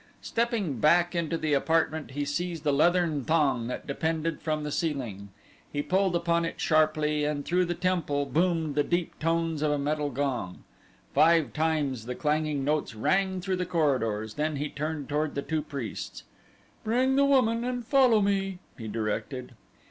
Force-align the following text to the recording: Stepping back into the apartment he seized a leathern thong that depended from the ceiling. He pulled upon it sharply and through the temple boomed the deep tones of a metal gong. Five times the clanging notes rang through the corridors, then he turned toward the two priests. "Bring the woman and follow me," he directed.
Stepping 0.23 0.79
back 0.79 1.13
into 1.13 1.37
the 1.37 1.53
apartment 1.53 2.09
he 2.09 2.25
seized 2.25 2.65
a 2.65 2.71
leathern 2.71 3.23
thong 3.23 3.67
that 3.67 3.85
depended 3.85 4.41
from 4.41 4.63
the 4.63 4.71
ceiling. 4.71 5.29
He 5.71 5.83
pulled 5.83 6.15
upon 6.15 6.43
it 6.43 6.59
sharply 6.59 7.23
and 7.23 7.45
through 7.45 7.65
the 7.65 7.75
temple 7.75 8.25
boomed 8.25 8.73
the 8.73 8.83
deep 8.83 9.19
tones 9.19 9.61
of 9.61 9.71
a 9.71 9.77
metal 9.77 10.09
gong. 10.09 10.63
Five 11.13 11.53
times 11.53 12.07
the 12.07 12.15
clanging 12.15 12.63
notes 12.65 12.95
rang 12.95 13.41
through 13.41 13.57
the 13.57 13.65
corridors, 13.67 14.33
then 14.33 14.55
he 14.55 14.69
turned 14.69 15.07
toward 15.07 15.35
the 15.35 15.43
two 15.43 15.61
priests. 15.61 16.23
"Bring 16.83 17.15
the 17.15 17.23
woman 17.23 17.63
and 17.63 17.85
follow 17.85 18.21
me," 18.21 18.57
he 18.79 18.87
directed. 18.87 19.51